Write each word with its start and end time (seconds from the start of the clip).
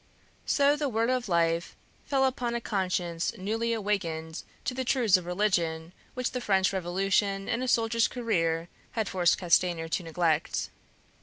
So 0.47 0.75
the 0.75 0.89
word 0.89 1.11
of 1.11 1.29
life 1.29 1.75
fell 2.07 2.25
upon 2.25 2.55
a 2.55 2.59
conscience 2.59 3.35
newly 3.37 3.71
awakened 3.71 4.41
to 4.65 4.73
the 4.73 4.83
truths 4.83 5.15
of 5.15 5.27
religion 5.27 5.93
which 6.15 6.31
the 6.31 6.41
French 6.41 6.73
Revolution 6.73 7.47
and 7.47 7.61
a 7.61 7.67
soldier's 7.67 8.07
career 8.07 8.67
had 8.93 9.07
forced 9.07 9.37
Castanier 9.37 9.87
to 9.89 10.01
neglect. 10.01 10.71